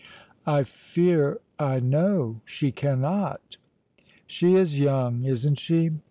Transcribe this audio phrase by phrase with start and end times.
[0.47, 3.57] "I fear, I know, she cannot!"
[4.25, 5.91] "She is young, isn't she?"